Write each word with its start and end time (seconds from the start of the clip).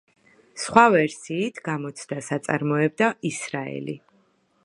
სხვა 0.61 0.85
ვერსიით, 0.93 1.59
გამოცდას 1.67 2.31
აწარმოებდა 2.39 3.13
ისრაელი. 3.33 3.99